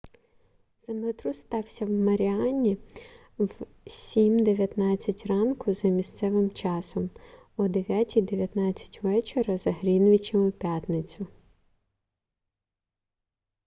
землетрус 0.87 1.37
стався 1.37 1.85
в 1.85 1.89
маріані 1.91 2.77
в 3.37 3.51
07:19 3.85 5.27
ранку 5.27 5.73
за 5.73 5.87
місцевим 5.87 6.51
часом 6.51 7.09
о 7.57 7.63
09:19 7.67 9.01
вечора 9.01 9.57
за 9.57 9.71
гринвічем 9.71 10.45
у 10.47 10.51
п'ятницю 10.51 11.27